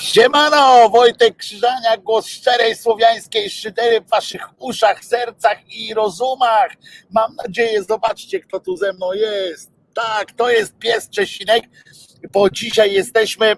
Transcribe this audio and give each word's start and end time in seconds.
Siemano, 0.00 0.90
Wojtek 0.90 1.36
Krzyżania, 1.36 1.96
głos 1.96 2.26
szczerej 2.26 2.76
słowiańskiej 2.76 3.50
szydery 3.50 4.00
w 4.00 4.08
waszych 4.08 4.62
uszach, 4.62 5.04
sercach 5.04 5.58
i 5.68 5.94
rozumach. 5.94 6.68
Mam 7.10 7.36
nadzieję, 7.36 7.82
zobaczcie 7.82 8.40
kto 8.40 8.60
tu 8.60 8.76
ze 8.76 8.92
mną 8.92 9.12
jest. 9.12 9.70
Tak, 9.94 10.32
to 10.32 10.50
jest 10.50 10.78
pies 10.78 11.10
Czesinek, 11.10 11.64
bo 12.32 12.50
dzisiaj 12.50 12.92
jesteśmy 12.92 13.46
e, 13.46 13.56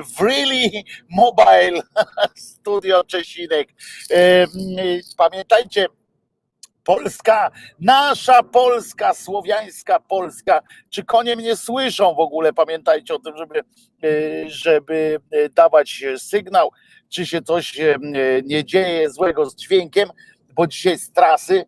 w 0.00 0.20
Really 0.20 0.82
Mobile 1.10 1.82
Studio 2.36 3.04
Czesinek. 3.04 3.68
E, 4.10 4.42
m, 4.42 4.48
Pamiętajcie, 5.16 5.86
Polska, 6.84 7.50
nasza 7.80 8.42
Polska, 8.42 9.14
słowiańska 9.14 10.00
Polska. 10.00 10.62
Czy 10.90 11.04
konie 11.04 11.36
mnie 11.36 11.56
słyszą 11.56 12.14
w 12.14 12.20
ogóle? 12.20 12.52
Pamiętajcie 12.52 13.14
o 13.14 13.18
tym, 13.18 13.36
żeby, 13.36 13.58
e, 13.58 13.64
żeby 14.50 15.20
e, 15.30 15.48
dawać 15.48 16.04
sygnał, 16.18 16.70
czy 17.08 17.26
się 17.26 17.42
coś 17.42 17.80
e, 17.80 17.96
nie 18.44 18.64
dzieje 18.64 19.10
złego 19.10 19.46
z 19.50 19.56
dźwiękiem, 19.56 20.08
bo 20.54 20.66
dzisiaj 20.66 20.98
z 20.98 21.12
trasy. 21.12 21.64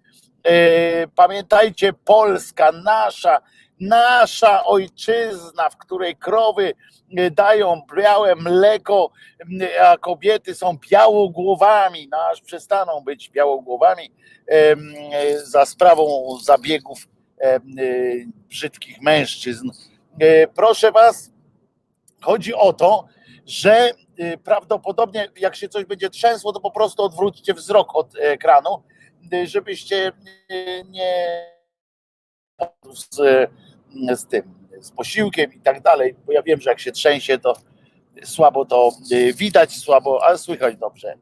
Pamiętajcie, 1.15 1.93
Polska, 1.93 2.73
nasza, 2.73 3.41
nasza 3.81 4.65
ojczyzna, 4.65 5.71
w 5.71 5.77
której 5.77 6.17
krowy 6.17 6.75
e, 7.17 7.31
dają 7.31 7.83
białe 7.97 8.35
mleko, 8.37 9.11
a 9.83 9.97
kobiety 9.99 10.55
są 10.55 10.79
białogłowami, 10.91 12.09
no 12.11 12.19
aż 12.33 12.41
przestaną 12.41 13.01
być 13.01 13.31
białogłowami 13.31 14.13
em, 14.47 14.95
e, 15.13 15.39
za 15.39 15.67
sprawą 15.67 16.29
zabiegów 16.43 17.09
e, 17.41 17.61
brzydkich 18.49 19.03
mężczyzn. 19.03 19.71
E, 20.21 20.49
Proszę 20.49 20.93
Was, 20.93 21.31
chodzi 22.23 22.55
o 22.55 22.73
to, 22.73 23.05
że 23.47 23.91
e, 24.19 24.37
prawdopodobnie 24.39 25.29
jak 25.37 25.57
się 25.57 25.69
coś 25.69 25.85
będzie 25.85 26.11
trzęsło, 26.11 26.53
to 26.53 26.61
po 26.61 26.71
prostu 26.71 27.03
odwróćcie 27.03 27.55
wzrok 27.55 27.97
od 27.97 28.17
ekranu, 28.17 28.83
e, 29.33 29.47
żebyście 29.47 30.13
e, 30.51 30.85
nie 30.85 31.56
z, 32.95 33.09
z 34.21 34.27
tym, 34.27 34.55
z 34.81 34.91
posiłkiem 34.91 35.53
i 35.53 35.61
tak 35.61 35.83
dalej, 35.83 36.15
bo 36.27 36.33
ja 36.33 36.43
wiem, 36.43 36.61
że 36.61 36.71
jak 36.71 36.81
się 36.81 36.93
trzęsie, 36.93 37.39
to 37.39 37.55
słabo 38.25 38.65
to 38.65 38.91
e, 39.13 39.33
widać, 39.33 39.77
słabo, 39.77 40.25
ale 40.25 40.39
słychać 40.39 40.77
dobrze. 40.77 41.09
E, 41.11 41.17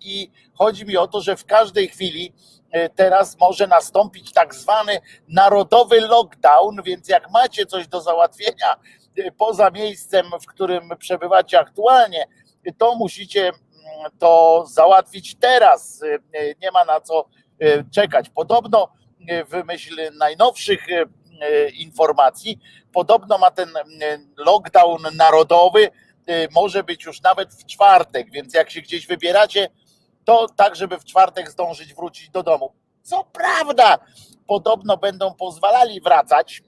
I 0.00 0.30
chodzi 0.54 0.86
mi 0.86 0.96
o 0.96 1.06
to, 1.06 1.20
że 1.20 1.36
w 1.36 1.44
każdej 1.44 1.88
chwili 1.88 2.32
e, 2.70 2.88
teraz 2.88 3.40
może 3.40 3.66
nastąpić 3.66 4.32
tak 4.32 4.54
zwany 4.54 5.00
narodowy 5.28 6.00
lockdown, 6.00 6.82
więc 6.84 7.08
jak 7.08 7.30
macie 7.30 7.66
coś 7.66 7.88
do 7.88 8.00
załatwienia 8.00 8.76
poza 9.38 9.70
miejscem, 9.70 10.26
w 10.42 10.46
którym 10.46 10.88
przebywacie 10.98 11.60
aktualnie, 11.60 12.26
to 12.78 12.94
musicie 12.94 13.48
mm, 13.48 14.12
to 14.18 14.64
załatwić 14.68 15.34
teraz. 15.34 16.02
Nie 16.62 16.70
ma 16.70 16.84
na 16.84 17.00
co 17.00 17.28
czekać. 17.94 18.30
Podobno 18.30 18.88
w 19.50 19.64
myśl 19.64 19.96
najnowszych 20.18 20.92
e, 20.92 21.04
e, 21.40 21.68
informacji, 21.68 22.58
podobno 22.92 23.38
ma 23.38 23.50
ten 23.50 23.68
lockdown 24.36 25.02
narodowy, 25.16 25.90
może 26.54 26.84
być 26.84 27.04
już 27.04 27.22
nawet 27.22 27.54
w 27.54 27.66
czwartek, 27.66 28.30
więc 28.30 28.54
jak 28.54 28.70
się 28.70 28.80
gdzieś 28.80 29.06
wybieracie, 29.06 29.68
to 30.24 30.46
tak, 30.56 30.76
żeby 30.76 30.98
w 30.98 31.04
czwartek 31.04 31.50
zdążyć 31.50 31.94
wrócić 31.94 32.30
do 32.30 32.42
domu. 32.42 32.72
Co 33.02 33.24
prawda, 33.24 33.98
podobno 34.46 34.96
będą 34.96 35.34
pozwalali 35.34 36.00
wracać, 36.00 36.62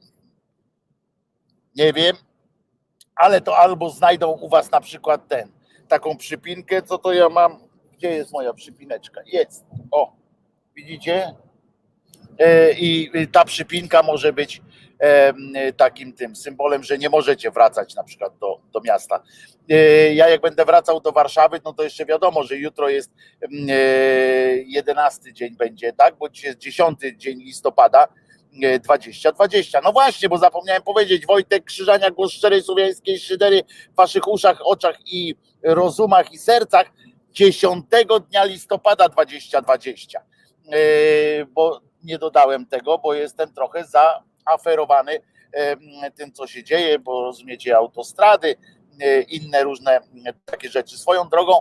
nie 1.77 1.93
wiem, 1.93 2.17
ale 3.17 3.41
to 3.41 3.57
albo 3.57 3.91
znajdą 3.91 4.31
u 4.31 4.49
was 4.49 4.71
na 4.71 4.81
przykład 4.81 5.29
ten, 5.29 5.53
taką 5.89 6.17
przypinkę, 6.17 6.83
co 6.83 6.99
to 6.99 7.13
ja 7.13 7.29
mam, 7.29 7.69
gdzie 7.93 8.11
jest 8.11 8.33
moja 8.33 8.53
przypineczka? 8.53 9.21
Jest, 9.27 9.65
o, 9.91 10.13
widzicie? 10.77 11.35
E, 12.39 12.73
I 12.73 13.11
ta 13.33 13.45
przypinka 13.45 14.03
może 14.03 14.33
być 14.33 14.63
em, 14.99 15.53
takim 15.77 16.13
tym 16.13 16.37
symbolem, 16.37 16.83
że 16.83 16.99
nie 16.99 17.09
możecie 17.09 17.51
wracać 17.51 17.95
na 17.95 18.05
przykład 18.05 18.39
do, 18.39 18.61
do 18.73 18.81
miasta. 18.81 19.23
E, 19.71 20.15
Ja 20.15 20.29
jak 20.29 20.41
będę 20.41 20.65
wracał 20.65 21.01
do 21.01 21.13
Warszawy, 21.13 21.61
no 21.65 21.73
to 21.73 21.83
jeszcze 21.83 22.07
wiadomo, 22.07 22.43
że 22.43 22.57
jutro 22.57 22.89
jest 22.89 23.11
e, 23.43 23.49
11 24.67 25.33
dzień 25.33 25.57
będzie, 25.57 25.93
tak? 25.93 26.17
Bo 26.17 26.29
dzisiaj 26.29 26.49
jest 26.51 26.61
10 26.61 26.99
dzień 27.17 27.39
listopada 27.39 28.09
e, 28.63 28.79
2020. 28.79 29.81
No 29.85 29.93
właśnie, 29.93 30.29
bo 30.29 30.39
zapomniałem 30.39 30.83
powiedzieć, 30.83 31.27
Wojtek 31.27 31.65
Krzyżania, 31.65 32.11
głos 32.11 32.33
szczerej 32.33 32.63
słowiańskiej 32.63 33.19
szydery 33.19 33.63
w 33.93 33.97
waszych 33.97 34.29
uszach, 34.29 34.59
oczach 34.65 34.97
i 35.07 35.35
rozumach 35.63 36.33
i 36.33 36.39
sercach 36.39 36.87
10 37.33 37.85
dnia 38.31 38.45
listopada 38.45 39.09
2020. 39.09 40.21
E, 40.73 40.77
Bo 41.47 41.88
nie 42.05 42.19
dodałem 42.19 42.67
tego, 42.67 42.99
bo 42.99 43.15
jestem 43.15 43.53
trochę 43.53 43.85
zaaferowany 43.85 45.21
tym, 46.15 46.33
co 46.33 46.47
się 46.47 46.65
dzieje, 46.65 46.99
bo 46.99 47.23
rozumiecie, 47.23 47.77
autostrady, 47.77 48.57
e, 49.01 49.21
inne 49.21 49.65
różne 49.65 49.97
m, 49.97 50.35
takie 50.45 50.69
rzeczy. 50.69 50.99
Swoją 50.99 51.29
drogą, 51.29 51.53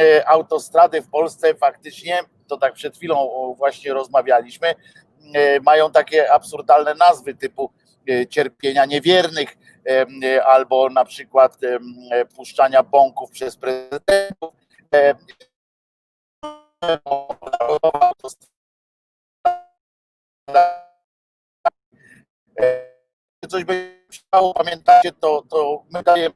e, 0.00 0.28
autostrady 0.28 1.02
w 1.02 1.10
Polsce 1.10 1.54
faktycznie, 1.54 2.20
to 2.48 2.56
tak 2.56 2.74
przed 2.74 2.96
chwilą 2.96 3.54
właśnie 3.58 3.92
rozmawialiśmy, 3.92 4.74
e, 5.34 5.60
mają 5.60 5.90
takie 5.90 6.32
absurdalne 6.32 6.94
nazwy 6.94 7.34
typu 7.34 7.70
e, 8.10 8.26
cierpienia 8.26 8.84
niewiernych, 8.84 9.56
e, 10.22 10.44
albo 10.44 10.88
na 10.88 11.04
przykład 11.04 11.56
e, 12.10 12.24
puszczania 12.24 12.82
bąków 12.82 13.30
przez 13.30 13.56
prezydentów. 13.56 14.54
Coś 23.48 23.64
będzie 23.64 24.06
chciało, 24.10 24.54
pamiętacie, 24.54 25.12
to, 25.12 25.42
to 25.50 25.84
my 25.90 26.02
dajemy 26.02 26.34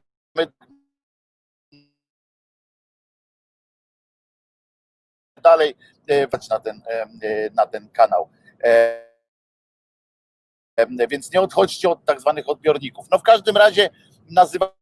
dalej 5.41 5.75
e, 6.07 6.27
patrz 6.27 6.49
na 6.49 6.59
ten, 6.59 6.81
e, 6.87 7.01
e, 7.01 7.49
na 7.49 7.65
ten 7.65 7.89
kanał. 7.89 8.29
Więc 11.09 11.33
nie 11.33 11.41
odchodźcie 11.41 11.89
od 11.89 12.05
tak 12.05 12.21
zwanych 12.21 12.49
odbiorników. 12.49 13.07
No 13.11 13.19
w 13.19 13.23
każdym 13.23 13.57
razie 13.57 13.89
nazywa 14.29 14.75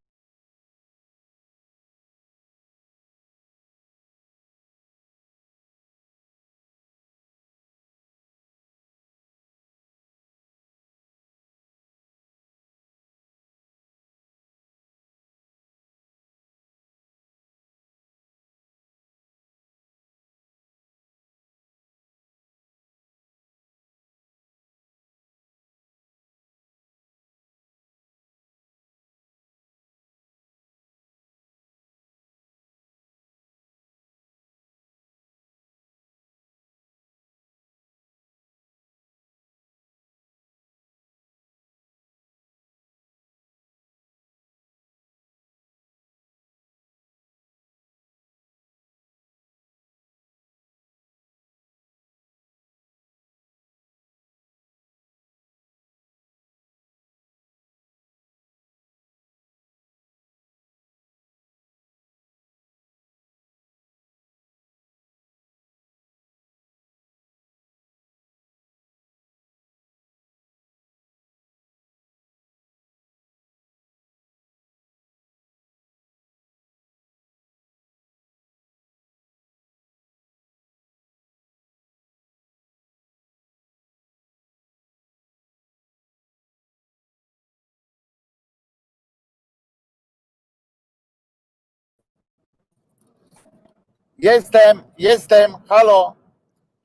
Jestem, 94.17 94.83
jestem, 94.97 95.55
halo, 95.69 96.15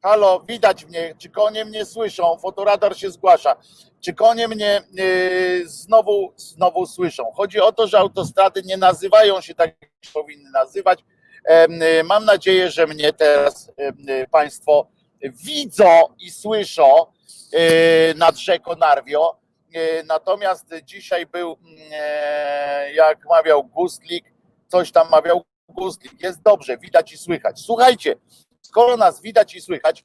halo, 0.02 0.40
widać 0.48 0.84
mnie, 0.84 1.14
czy 1.18 1.30
konie 1.30 1.64
mnie 1.64 1.84
słyszą, 1.84 2.36
fotoradar 2.38 2.96
się 2.96 3.10
zgłasza, 3.10 3.56
czy 4.00 4.14
konie 4.14 4.48
mnie 4.48 4.82
yy, 4.92 5.68
znowu, 5.68 6.32
znowu 6.36 6.86
słyszą. 6.86 7.32
Chodzi 7.36 7.60
o 7.60 7.72
to, 7.72 7.86
że 7.86 7.98
autostrady 7.98 8.62
nie 8.62 8.76
nazywają 8.76 9.40
się 9.40 9.54
tak, 9.54 9.70
jak 9.82 10.12
powinny 10.12 10.50
nazywać. 10.50 11.04
Em, 11.44 11.82
y, 11.82 12.04
Mam 12.04 12.24
nadzieję, 12.24 12.70
że 12.70 12.86
mnie 12.86 13.12
teraz 13.12 13.72
em, 13.76 13.96
y, 14.08 14.26
Państwo 14.30 14.86
widzą 15.22 16.00
i 16.18 16.30
słyszą 16.30 17.06
y, 17.54 18.14
nad 18.16 18.36
rzeką 18.36 18.76
Narwio. 18.76 19.36
Y, 19.76 20.04
Natomiast 20.06 20.66
dzisiaj 20.84 21.26
był, 21.26 21.56
e, 21.92 22.92
jak 22.92 23.24
mawiał 23.24 23.64
Gustlik, 23.64 24.24
coś 24.68 24.92
tam 24.92 25.10
mawiał 25.10 25.42
Gustlik. 25.72 26.22
Jest 26.22 26.42
dobrze, 26.42 26.78
widać 26.78 27.12
i 27.12 27.18
słychać. 27.18 27.60
Słuchajcie, 27.60 28.16
skoro 28.62 28.96
nas 28.96 29.22
widać 29.22 29.54
i 29.54 29.60
słychać, 29.60 30.04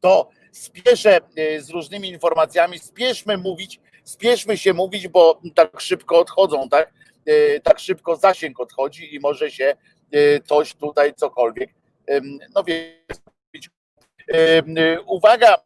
to 0.00 0.30
spieszę 0.52 1.20
y, 1.38 1.62
z 1.62 1.70
różnymi 1.70 2.08
informacjami, 2.08 2.78
spieszmy 2.78 3.36
mówić, 3.36 3.80
spieszmy 4.04 4.58
się 4.58 4.74
mówić, 4.74 5.08
bo 5.08 5.40
tak 5.54 5.80
szybko 5.80 6.18
odchodzą, 6.18 6.68
tak? 6.68 6.92
Y, 7.28 7.60
Tak 7.64 7.78
szybko 7.78 8.16
zasięg 8.16 8.60
odchodzi 8.60 9.14
i 9.14 9.20
może 9.20 9.50
się 9.50 9.76
y, 10.14 10.40
coś 10.48 10.74
tutaj 10.74 11.14
cokolwiek, 11.14 11.74
no 12.54 12.64
y, 14.28 15.00
Uwaga, 15.06 15.56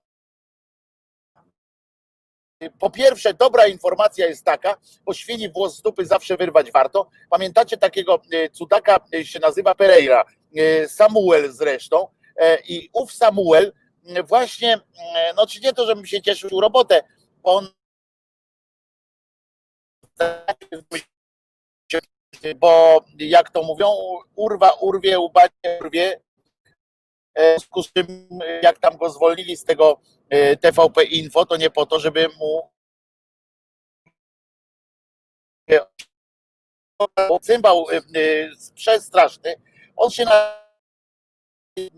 po 2.78 2.90
pierwsze, 2.90 3.34
dobra 3.34 3.66
informacja 3.66 4.26
jest 4.26 4.44
taka, 4.44 4.76
bo 5.04 5.14
świni 5.14 5.48
włos 5.48 5.76
z 5.76 5.82
dupy 5.82 6.06
zawsze 6.06 6.36
wyrwać 6.36 6.72
warto. 6.72 7.10
Pamiętacie 7.30 7.76
takiego 7.76 8.22
y, 8.32 8.50
cudaka, 8.50 9.00
y, 9.14 9.26
się 9.26 9.38
nazywa 9.38 9.74
Pereira, 9.74 10.24
y, 10.56 10.88
Samuel 10.88 11.52
zresztą. 11.52 12.08
E, 12.36 12.58
I 12.60 12.90
ów 12.92 13.12
Samuel 13.12 13.72
właśnie, 14.24 14.80
no 15.36 15.46
czy 15.46 15.60
nie 15.60 15.72
to, 15.72 15.86
żebym 15.86 16.06
się 16.06 16.22
cieszył 16.22 16.60
robotę, 16.60 17.02
bo 17.42 17.54
on 17.54 17.68
bo 22.56 23.04
jak 23.18 23.50
to 23.50 23.62
mówią, 23.62 23.86
urwa, 24.34 24.70
urwie, 24.70 25.18
ubanie, 25.18 25.78
urwie. 25.80 26.20
E, 27.34 27.54
W 27.54 27.58
związku 27.58 27.82
z 27.82 27.92
czym, 27.92 28.28
jak 28.62 28.78
tam 28.78 28.96
go 28.96 29.10
zwolnili 29.10 29.56
z 29.56 29.64
tego 29.64 30.00
e, 30.30 30.56
TVP 30.56 31.04
Info, 31.04 31.46
to 31.46 31.56
nie 31.56 31.70
po 31.70 31.86
to, 31.86 31.98
żeby 32.00 32.28
mu 32.28 32.70
cymbał 37.42 37.86
e, 37.90 37.96
e, 37.96 38.00
przestraszny. 38.74 39.54
On 39.96 40.10
się 40.10 40.24
na 40.24 40.64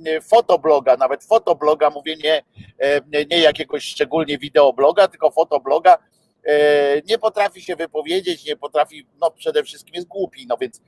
e, 0.06 0.20
fotobloga, 0.20 0.96
nawet 0.96 1.24
fotobloga, 1.24 1.90
mówię 1.90 2.16
nie, 2.16 2.42
e, 2.78 3.24
nie 3.30 3.38
jakiegoś 3.38 3.84
szczególnie 3.84 4.38
wideobloga, 4.38 5.08
tylko 5.08 5.30
fotobloga, 5.30 5.98
e, 6.44 7.02
nie 7.02 7.18
potrafi 7.18 7.62
się 7.62 7.76
wypowiedzieć, 7.76 8.44
nie 8.44 8.56
potrafi, 8.56 9.06
no 9.20 9.30
przede 9.30 9.62
wszystkim 9.64 9.94
jest 9.94 10.06
głupi, 10.08 10.46
no 10.46 10.56
więc 10.56 10.78
e, 10.78 10.82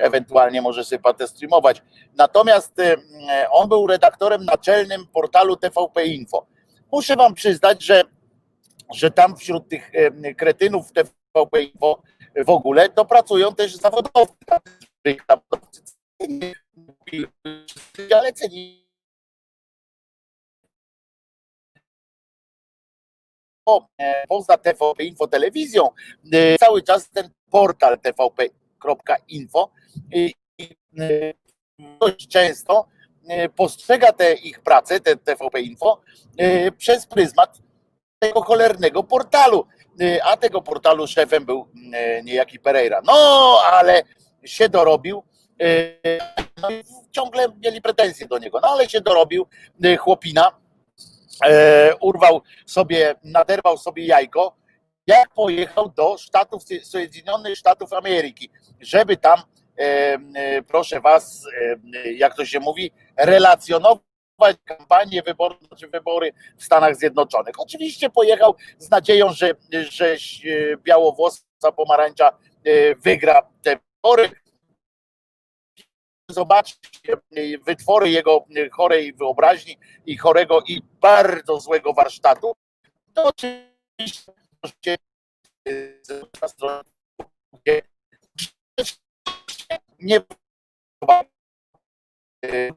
ewentualnie 0.00 0.62
może 0.62 0.84
sobie 0.84 0.98
patę 0.98 1.28
streamować. 1.28 1.82
Natomiast 2.14 2.78
e, 2.78 2.96
on 3.50 3.68
był 3.68 3.86
redaktorem 3.86 4.44
naczelnym 4.44 5.06
portalu 5.06 5.56
TVP 5.56 6.06
Info. 6.06 6.46
Muszę 6.92 7.16
wam 7.16 7.34
przyznać, 7.34 7.84
że, 7.84 8.02
że 8.94 9.10
tam 9.10 9.36
wśród 9.36 9.68
tych 9.68 9.90
kretynów 10.36 10.92
TVP 10.92 11.62
Info 11.62 12.02
w 12.36 12.50
ogóle 12.50 12.88
to 12.88 13.04
pracują 13.04 13.54
też 13.54 13.76
zawodowcy, 13.76 14.34
ceni, 16.20 16.52
ale 18.14 18.32
ceni 18.32 18.90
poza 24.28 24.56
TVP 24.58 25.04
Info 25.04 25.26
telewizją, 25.26 25.88
cały 26.60 26.82
czas 26.82 27.10
ten 27.10 27.30
portal 27.50 27.98
tvp.info 27.98 28.59
i 30.12 30.34
i, 30.60 30.76
dość 32.00 32.28
często 32.28 32.86
e, 33.28 33.48
postrzega 33.48 34.12
te 34.12 34.32
ich 34.32 34.60
prace, 34.60 35.00
te 35.00 35.16
TVP 35.16 35.60
Info, 35.60 36.00
e, 36.38 36.72
przez 36.72 37.06
pryzmat 37.06 37.58
tego 38.18 38.42
cholernego 38.42 39.02
portalu. 39.02 39.66
E, 40.00 40.24
A 40.24 40.36
tego 40.36 40.62
portalu 40.62 41.06
szefem 41.06 41.44
był 41.44 41.68
niejaki 42.24 42.58
Pereira. 42.58 43.00
No, 43.04 43.58
ale 43.72 44.02
się 44.44 44.68
dorobił. 44.68 45.22
No 46.62 46.68
ciągle 47.10 47.46
mieli 47.64 47.82
pretensje 47.82 48.28
do 48.28 48.38
niego, 48.38 48.60
no 48.62 48.68
ale 48.68 48.88
się 48.88 49.00
dorobił 49.00 49.46
chłopina, 49.98 50.50
urwał 52.00 52.42
sobie, 52.66 53.14
naderwał 53.24 53.78
sobie 53.78 54.06
jajko, 54.06 54.56
jak 55.14 55.34
pojechał 55.34 55.88
do 55.88 56.18
Stanów 56.18 56.62
Zjednoczonych 56.64 57.58
Stanów 57.58 57.92
Ameryki, 57.92 58.50
żeby 58.80 59.16
tam, 59.16 59.38
e, 59.78 59.82
e, 60.34 60.62
proszę 60.62 61.00
was, 61.00 61.46
e, 61.94 62.12
jak 62.12 62.36
to 62.36 62.46
się 62.46 62.60
mówi, 62.60 62.92
relacjonować 63.16 64.56
kampanię 64.64 65.22
wyborczą, 65.22 65.76
czy 65.76 65.88
wybory 65.88 66.32
w 66.58 66.64
Stanach 66.64 66.96
Zjednoczonych. 66.96 67.54
Oczywiście 67.60 68.10
pojechał 68.10 68.54
z 68.78 68.90
nadzieją, 68.90 69.32
że, 69.32 69.50
że 69.90 70.16
białowłosa 70.76 71.42
pomarańcza 71.76 72.38
wygra 73.04 73.42
te 73.62 73.76
wybory. 73.96 74.30
Zobaczcie 76.30 77.12
wytwory 77.66 78.10
jego 78.10 78.44
chorej 78.72 79.12
wyobraźni 79.12 79.78
i 80.06 80.16
chorego 80.16 80.60
i 80.68 80.82
bardzo 81.00 81.60
złego 81.60 81.92
warsztatu. 81.92 82.52
To 83.14 83.24
oczywiście 83.24 84.32
e, 84.62 85.88
na 86.42 86.48
stronie 86.48 86.84
nie 89.98 90.24
e, 92.44 92.70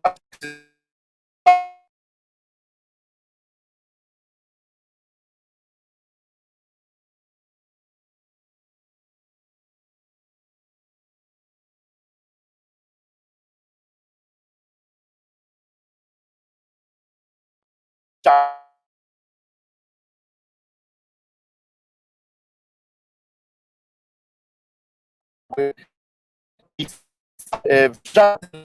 w 27.90 28.08
żadnym 28.14 28.64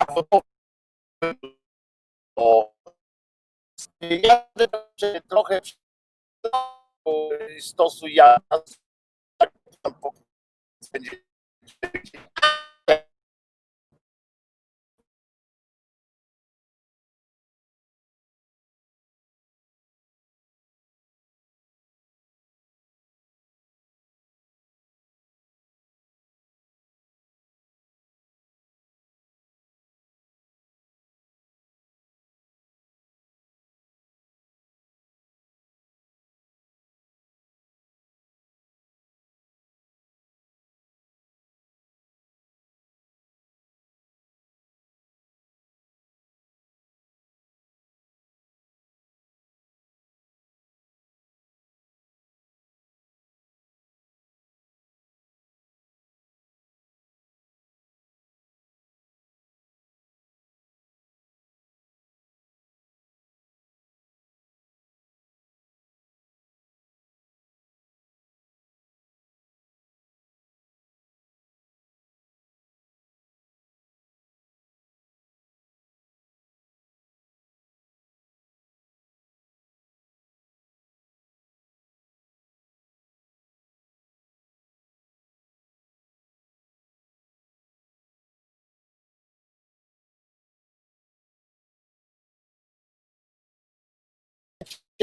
o 2.36 2.74
ja 4.00 4.48
że 4.96 5.20
trochę 5.20 5.60
stosu 7.60 8.06
ja 8.08 8.38
będzie 10.92 11.22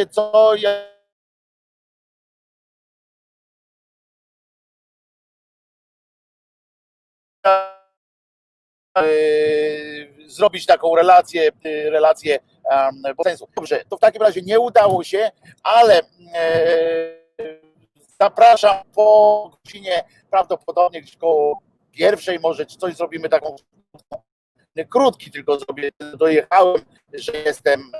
co 0.09 0.55
Yy, 8.97 10.29
zrobić 10.29 10.65
taką 10.65 10.95
relację, 10.95 11.49
yy, 11.63 11.89
relację 11.89 12.39
sensu. 13.23 13.47
Dobrze, 13.55 13.83
to 13.89 13.97
w 13.97 13.99
takim 13.99 14.21
razie 14.21 14.41
nie 14.41 14.59
udało 14.59 15.03
się, 15.03 15.31
ale 15.63 16.01
yy, 17.39 17.61
zapraszam 18.19 18.77
po 18.95 19.51
godzinie 19.65 20.03
prawdopodobnie 20.29 21.01
gdzieś 21.01 21.17
koło 21.17 21.61
pierwszej 21.91 22.39
może 22.39 22.65
coś 22.65 22.95
zrobimy 22.95 23.29
taką 23.29 23.55
krótki 24.89 25.31
tylko 25.31 25.59
zrobię, 25.59 25.89
dojechałem, 26.17 26.81
że 27.13 27.31
jestem 27.31 27.91